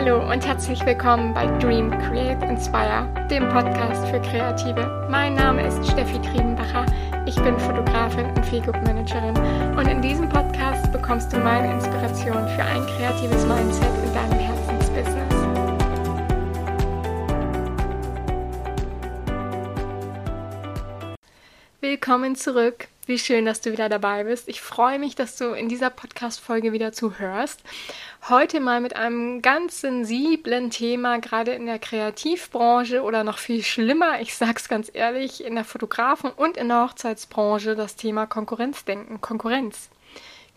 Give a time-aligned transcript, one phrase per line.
[0.00, 5.08] Hallo und herzlich willkommen bei Dream, Create, Inspire, dem Podcast für Kreative.
[5.10, 6.86] Mein Name ist Steffi Triebenbacher.
[7.26, 9.36] Ich bin Fotografin und Feelgood Managerin
[9.76, 15.34] und in diesem Podcast bekommst du meine Inspiration für ein kreatives Mindset in deinem Herzensbusiness.
[21.80, 22.86] Willkommen zurück.
[23.08, 24.50] Wie schön, dass du wieder dabei bist.
[24.50, 27.62] Ich freue mich, dass du in dieser Podcast-Folge wieder zuhörst.
[28.26, 34.20] Heute mal mit einem ganz sensiblen Thema, gerade in der Kreativbranche oder noch viel schlimmer,
[34.20, 39.88] ich sag's ganz ehrlich, in der Fotografen- und in der Hochzeitsbranche das Thema Konkurrenzdenken, Konkurrenz.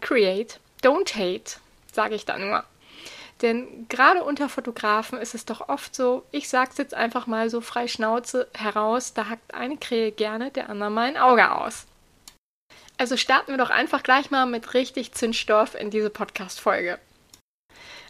[0.02, 1.62] Create, don't hate,
[1.94, 2.66] sage ich da nur.
[3.42, 7.62] Denn gerade unter Fotografen ist es doch oft so, ich sag's jetzt einfach mal so
[7.62, 11.86] frei Schnauze heraus, da hackt eine Krähe gerne der andere mal ein Auge aus.
[12.98, 17.00] Also starten wir doch einfach gleich mal mit richtig Zündstoff in diese Podcast-Folge.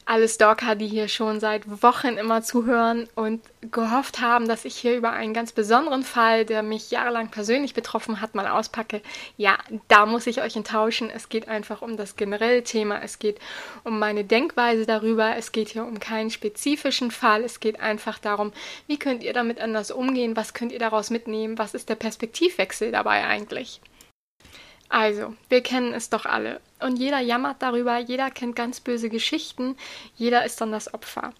[0.05, 4.97] Alle Stalker, die hier schon seit Wochen immer zuhören und gehofft haben, dass ich hier
[4.97, 9.01] über einen ganz besonderen Fall, der mich jahrelang persönlich betroffen hat, mal auspacke.
[9.37, 11.11] Ja, da muss ich euch enttäuschen.
[11.11, 13.01] Es geht einfach um das generelle Thema.
[13.01, 13.39] Es geht
[13.83, 15.35] um meine Denkweise darüber.
[15.37, 17.43] Es geht hier um keinen spezifischen Fall.
[17.43, 18.51] Es geht einfach darum,
[18.87, 20.35] wie könnt ihr damit anders umgehen?
[20.35, 21.59] Was könnt ihr daraus mitnehmen?
[21.59, 23.79] Was ist der Perspektivwechsel dabei eigentlich?
[24.91, 26.59] Also, wir kennen es doch alle.
[26.81, 29.77] Und jeder jammert darüber, jeder kennt ganz böse Geschichten,
[30.17, 31.31] jeder ist dann das Opfer.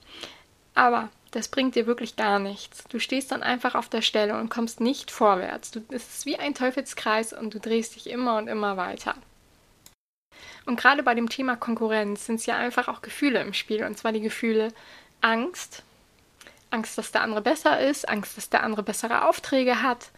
[0.73, 2.85] Aber das bringt dir wirklich gar nichts.
[2.85, 5.72] Du stehst dann einfach auf der Stelle und kommst nicht vorwärts.
[5.72, 9.16] Du, es ist wie ein Teufelskreis und du drehst dich immer und immer weiter.
[10.66, 13.83] Und gerade bei dem Thema Konkurrenz sind es ja einfach auch Gefühle im Spiel.
[13.83, 14.69] Und zwar die Gefühle
[15.19, 15.83] Angst,
[16.69, 20.11] Angst, dass der andere besser ist, Angst, dass der andere bessere Aufträge hat,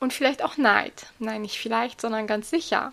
[0.00, 1.06] und vielleicht auch Neid.
[1.18, 2.92] Nein, nicht vielleicht, sondern ganz sicher.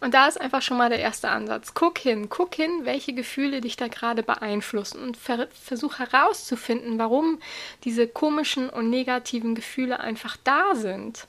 [0.00, 1.72] Und da ist einfach schon mal der erste Ansatz.
[1.72, 7.40] Guck hin, guck hin, welche Gefühle dich da gerade beeinflussen und ver versuch herauszufinden, warum
[7.84, 11.26] diese komischen und negativen Gefühle einfach da sind.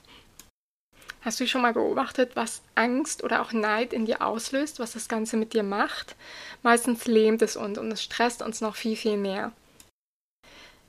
[1.22, 5.08] Hast du schon mal beobachtet, was Angst oder auch Neid in dir auslöst, was das
[5.08, 6.14] Ganze mit dir macht?
[6.62, 9.52] Meistens lähmt es uns und es stresst uns noch viel, viel mehr.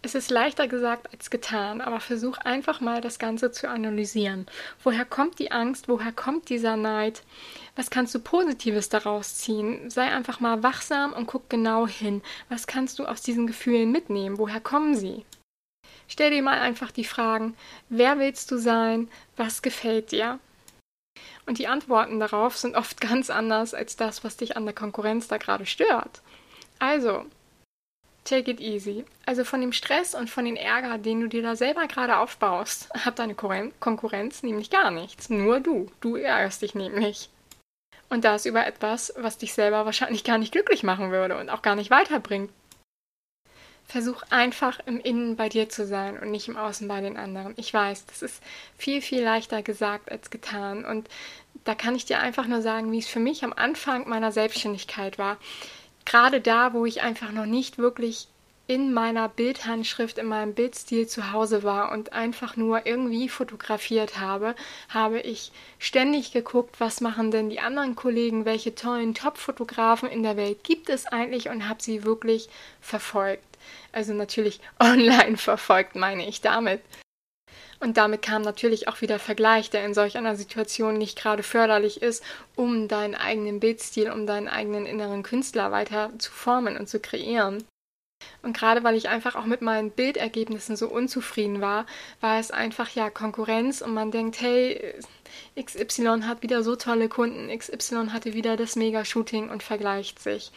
[0.07, 4.45] Es ist leichter gesagt als getan, aber versuch einfach mal das Ganze zu analysieren.
[4.81, 5.89] Woher kommt die Angst?
[5.89, 7.23] Woher kommt dieser Neid?
[7.75, 9.89] Was kannst du Positives daraus ziehen?
[9.89, 12.21] Sei einfach mal wachsam und guck genau hin.
[12.47, 14.37] Was kannst du aus diesen Gefühlen mitnehmen?
[14.37, 15.25] Woher kommen sie?
[16.07, 17.57] Stell dir mal einfach die Fragen,
[17.89, 19.09] wer willst du sein?
[19.35, 20.39] Was gefällt dir?
[21.45, 25.27] Und die Antworten darauf sind oft ganz anders als das, was dich an der Konkurrenz
[25.27, 26.21] da gerade stört.
[26.79, 27.25] Also,
[28.27, 29.05] Take it easy.
[29.25, 32.89] Also von dem Stress und von dem Ärger, den du dir da selber gerade aufbaust,
[32.93, 35.29] hat deine Konkurrenz nämlich gar nichts.
[35.29, 35.89] Nur du.
[36.01, 37.29] Du ärgerst dich nämlich.
[38.09, 41.61] Und das über etwas, was dich selber wahrscheinlich gar nicht glücklich machen würde und auch
[41.61, 42.51] gar nicht weiterbringt.
[43.85, 47.53] Versuch einfach im Innen bei dir zu sein und nicht im Außen bei den anderen.
[47.55, 48.43] Ich weiß, das ist
[48.77, 50.83] viel, viel leichter gesagt als getan.
[50.83, 51.07] Und
[51.63, 55.17] da kann ich dir einfach nur sagen, wie es für mich am Anfang meiner Selbstständigkeit
[55.17, 55.37] war
[56.07, 58.27] gerade da, wo ich einfach noch nicht wirklich
[58.65, 64.55] in meiner Bildhandschrift, in meinem Bildstil zu Hause war und einfach nur irgendwie fotografiert habe,
[64.89, 70.37] habe ich ständig geguckt, was machen denn die anderen Kollegen, welche tollen Top-Fotografen in der
[70.37, 72.49] Welt gibt es eigentlich und habe sie wirklich
[72.81, 73.43] verfolgt.
[73.91, 76.81] Also natürlich online verfolgt, meine ich damit.
[77.79, 82.01] Und damit kam natürlich auch wieder Vergleich, der in solch einer Situation nicht gerade förderlich
[82.01, 82.23] ist,
[82.55, 87.63] um deinen eigenen Bildstil, um deinen eigenen inneren Künstler weiter zu formen und zu kreieren.
[88.41, 91.85] Und gerade weil ich einfach auch mit meinen Bildergebnissen so unzufrieden war,
[92.19, 94.95] war es einfach ja Konkurrenz und man denkt, hey,
[95.59, 100.51] XY hat wieder so tolle Kunden, XY hatte wieder das Mega-Shooting und vergleicht sich.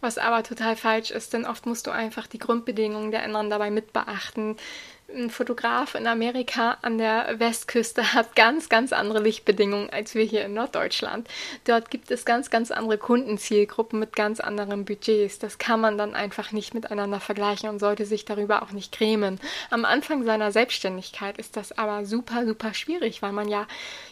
[0.00, 3.70] Was aber total falsch ist, denn oft musst du einfach die Grundbedingungen der anderen dabei
[3.70, 4.56] mit beachten
[5.08, 10.44] ein Fotograf in Amerika an der Westküste hat ganz, ganz andere Lichtbedingungen als wir hier
[10.44, 11.28] in Norddeutschland.
[11.64, 15.38] Dort gibt es ganz, ganz andere Kundenzielgruppen mit ganz anderen Budgets.
[15.38, 19.40] Das kann man dann einfach nicht miteinander vergleichen und sollte sich darüber auch nicht grämen.
[19.70, 23.66] Am Anfang seiner Selbstständigkeit ist das aber super, super schwierig, weil man ja,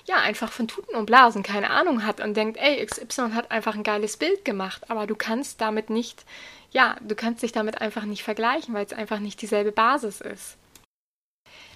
[0.05, 3.75] ja einfach von Tuten und Blasen keine Ahnung hat und denkt, ey, XY hat einfach
[3.75, 6.25] ein geiles Bild gemacht, aber du kannst damit nicht,
[6.71, 10.57] ja, du kannst dich damit einfach nicht vergleichen, weil es einfach nicht dieselbe Basis ist.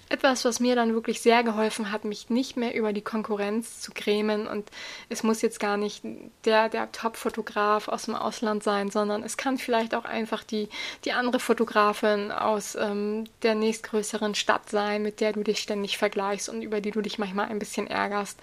[0.09, 3.91] Etwas, was mir dann wirklich sehr geholfen hat, mich nicht mehr über die Konkurrenz zu
[3.93, 4.71] grämen und
[5.09, 6.05] es muss jetzt gar nicht
[6.45, 10.69] der, der Top-Fotograf aus dem Ausland sein, sondern es kann vielleicht auch einfach die,
[11.05, 16.49] die andere Fotografin aus ähm, der nächstgrößeren Stadt sein, mit der du dich ständig vergleichst
[16.49, 18.39] und über die du dich manchmal ein bisschen ärgerst.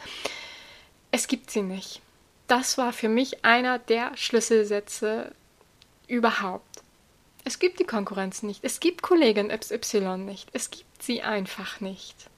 [1.12, 2.02] Es gibt sie nicht.
[2.48, 5.32] Das war für mich einer der Schlüsselsätze
[6.08, 6.84] überhaupt.
[7.46, 8.64] Es gibt die Konkurrenz nicht.
[8.64, 10.50] Es gibt Kollegin XY nicht.
[10.54, 12.30] Es gibt sie einfach nicht.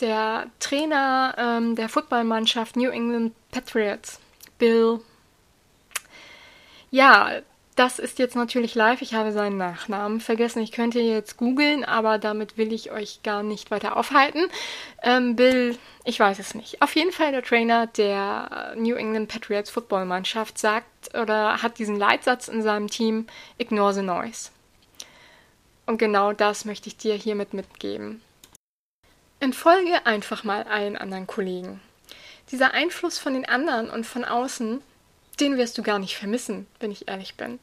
[0.00, 4.20] Der Trainer ähm, der Footballmannschaft New England Patriots,
[4.58, 5.00] Bill,
[6.90, 7.40] ja,
[7.74, 9.00] das ist jetzt natürlich live.
[9.00, 10.62] Ich habe seinen Nachnamen vergessen.
[10.62, 14.46] Ich könnte jetzt googeln, aber damit will ich euch gar nicht weiter aufhalten.
[15.02, 16.82] Ähm, Bill, ich weiß es nicht.
[16.82, 22.48] Auf jeden Fall der Trainer der New England Patriots Footballmannschaft sagt oder hat diesen Leitsatz
[22.48, 23.26] in seinem Team:
[23.56, 24.50] Ignore the noise.
[25.92, 28.22] Und genau das möchte ich dir hiermit mitgeben.
[29.40, 31.82] Entfolge einfach mal allen anderen Kollegen.
[32.50, 34.80] Dieser Einfluss von den anderen und von außen
[35.38, 37.58] den wirst du gar nicht vermissen, wenn ich ehrlich bin.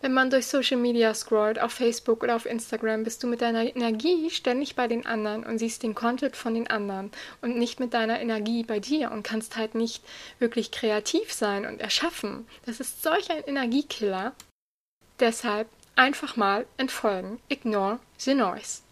[0.00, 3.64] Wenn man durch Social Media scrollt, auf Facebook oder auf Instagram, bist du mit deiner
[3.76, 7.12] Energie ständig bei den anderen und siehst den Content von den anderen
[7.42, 10.02] und nicht mit deiner Energie bei dir und kannst halt nicht
[10.38, 12.48] wirklich kreativ sein und erschaffen.
[12.64, 14.32] Das ist solch ein Energiekiller.
[15.20, 17.40] Deshalb einfach mal entfolgen.
[17.48, 18.82] Ignore the noise.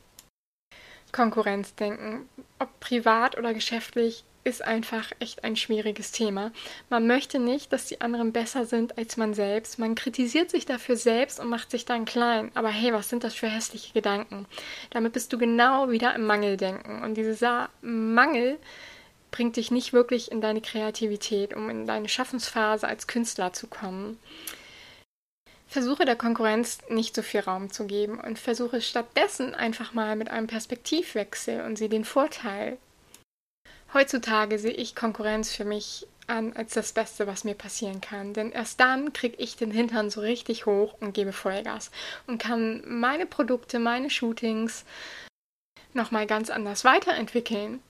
[1.13, 6.51] Konkurrenzdenken, ob privat oder geschäftlich, ist einfach echt ein schwieriges Thema.
[6.89, 9.79] Man möchte nicht, dass die anderen besser sind als man selbst.
[9.79, 12.51] Man kritisiert sich dafür selbst und macht sich dann klein.
[12.55, 14.47] Aber hey, was sind das für hässliche Gedanken?
[14.91, 17.03] Damit bist du genau wieder im Mangeldenken.
[17.03, 18.59] Und dieser Mangel
[19.31, 24.19] bringt dich nicht wirklich in deine Kreativität, um in deine Schaffensphase als Künstler zu kommen.
[25.71, 30.31] Versuche der Konkurrenz nicht so viel Raum zu geben und versuche stattdessen einfach mal mit
[30.31, 32.77] einem Perspektivwechsel und sie den Vorteil
[33.93, 38.33] Heutzutage sehe ich Konkurrenz für mich an als das Beste, was mir passieren kann.
[38.33, 41.91] Denn erst dann kriege ich den Hintern so richtig hoch und gebe Vollgas
[42.29, 44.85] und kann meine Produkte, meine Shootings
[45.93, 47.83] nochmal ganz anders weiterentwickeln.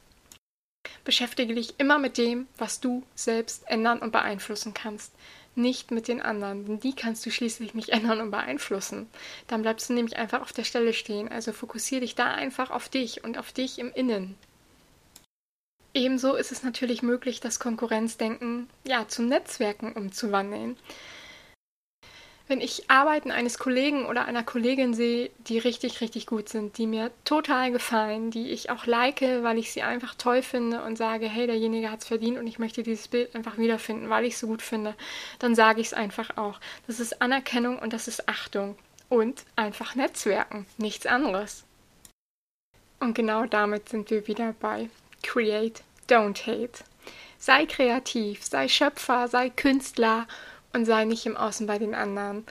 [1.04, 5.12] Beschäftige dich immer mit dem, was du selbst ändern und beeinflussen kannst.
[5.56, 9.08] Nicht mit den anderen, denn die kannst du schließlich nicht ändern und beeinflussen.
[9.48, 11.28] Dann bleibst du nämlich einfach auf der Stelle stehen.
[11.28, 14.36] Also fokussiere dich da einfach auf dich und auf dich im Innen.
[15.92, 20.76] Ebenso ist es natürlich möglich, das Konkurrenzdenken ja zum Netzwerken umzuwandeln.
[22.50, 26.88] Wenn ich Arbeiten eines Kollegen oder einer Kollegin sehe, die richtig, richtig gut sind, die
[26.88, 31.28] mir total gefallen, die ich auch like, weil ich sie einfach toll finde und sage,
[31.28, 34.40] hey, derjenige hat es verdient und ich möchte dieses Bild einfach wiederfinden, weil ich es
[34.40, 34.96] so gut finde,
[35.38, 36.58] dann sage ich es einfach auch.
[36.88, 38.76] Das ist Anerkennung und das ist Achtung
[39.08, 41.62] und einfach Netzwerken, nichts anderes.
[42.98, 44.90] Und genau damit sind wir wieder bei
[45.22, 46.82] Create, don't hate.
[47.38, 50.26] Sei kreativ, sei Schöpfer, sei Künstler
[50.72, 52.44] und sei nicht im Außen bei den anderen.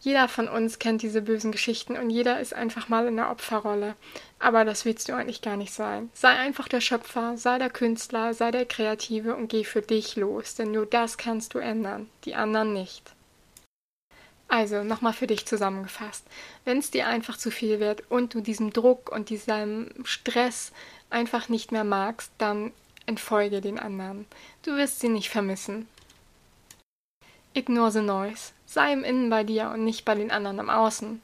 [0.00, 3.96] Jeder von uns kennt diese bösen Geschichten und jeder ist einfach mal in der Opferrolle.
[4.38, 6.10] Aber das willst du eigentlich gar nicht sein.
[6.12, 10.54] Sei einfach der Schöpfer, sei der Künstler, sei der Kreative und geh für dich los,
[10.54, 13.16] denn nur das kannst du ändern, die anderen nicht.
[14.48, 16.24] Also, nochmal für dich zusammengefasst.
[16.64, 20.72] Wenn es dir einfach zu viel wird und du diesem Druck und diesem Stress
[21.10, 22.72] einfach nicht mehr magst, dann
[23.06, 24.26] entfolge den anderen.
[24.62, 25.88] Du wirst sie nicht vermissen.
[27.56, 28.52] Ignore the noise.
[28.66, 31.22] Sei im Innen bei dir und nicht bei den anderen im Außen.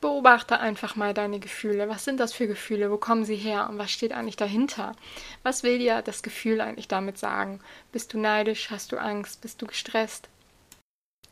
[0.00, 1.88] Beobachte einfach mal deine Gefühle.
[1.88, 2.90] Was sind das für Gefühle?
[2.90, 3.68] Wo kommen sie her?
[3.70, 4.96] Und was steht eigentlich dahinter?
[5.44, 7.60] Was will dir das Gefühl eigentlich damit sagen?
[7.92, 8.72] Bist du neidisch?
[8.72, 9.40] Hast du Angst?
[9.40, 10.28] Bist du gestresst?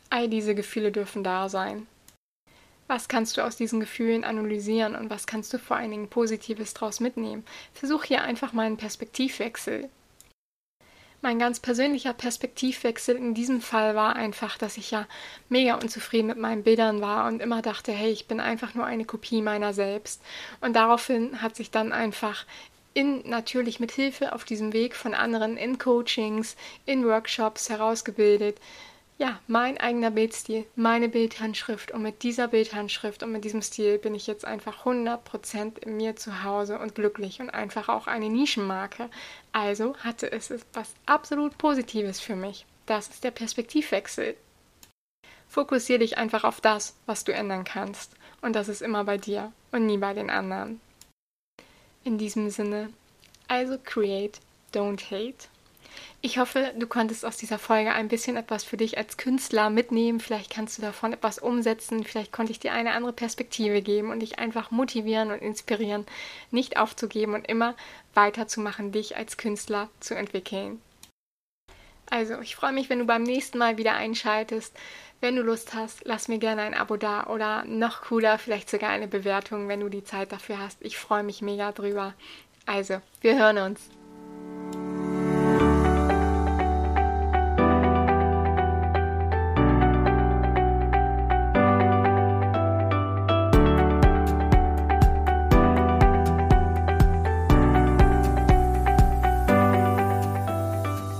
[0.09, 1.85] All diese Gefühle dürfen da sein.
[2.87, 6.73] Was kannst du aus diesen Gefühlen analysieren und was kannst du vor allen Dingen Positives
[6.73, 7.43] daraus mitnehmen?
[7.73, 9.89] Versuch hier einfach mal einen Perspektivwechsel.
[11.23, 15.07] Mein ganz persönlicher Perspektivwechsel in diesem Fall war einfach, dass ich ja
[15.47, 19.05] mega unzufrieden mit meinen Bildern war und immer dachte, hey, ich bin einfach nur eine
[19.05, 20.21] Kopie meiner selbst.
[20.59, 22.45] Und daraufhin hat sich dann einfach
[22.93, 28.59] in natürlich mit Hilfe auf diesem Weg von anderen in Coachings, in Workshops herausgebildet,
[29.17, 34.15] ja, mein eigener Bildstil, meine Bildhandschrift und mit dieser Bildhandschrift und mit diesem Stil bin
[34.15, 39.09] ich jetzt einfach 100% in mir zu Hause und glücklich und einfach auch eine Nischenmarke.
[39.51, 42.65] Also hatte es etwas absolut Positives für mich.
[42.85, 44.35] Das ist der Perspektivwechsel.
[45.47, 48.13] Fokussiere dich einfach auf das, was du ändern kannst.
[48.41, 50.81] Und das ist immer bei dir und nie bei den anderen.
[52.03, 52.89] In diesem Sinne,
[53.47, 54.39] also create,
[54.73, 55.47] don't hate.
[56.21, 60.19] Ich hoffe, du konntest aus dieser Folge ein bisschen etwas für dich als Künstler mitnehmen.
[60.19, 62.03] Vielleicht kannst du davon etwas umsetzen.
[62.05, 66.05] Vielleicht konnte ich dir eine andere Perspektive geben und dich einfach motivieren und inspirieren,
[66.49, 67.75] nicht aufzugeben und immer
[68.13, 70.81] weiterzumachen, dich als Künstler zu entwickeln.
[72.09, 74.77] Also, ich freue mich, wenn du beim nächsten Mal wieder einschaltest.
[75.19, 78.89] Wenn du Lust hast, lass mir gerne ein Abo da oder noch cooler, vielleicht sogar
[78.89, 80.77] eine Bewertung, wenn du die Zeit dafür hast.
[80.81, 82.13] Ich freue mich mega drüber.
[82.65, 83.89] Also, wir hören uns.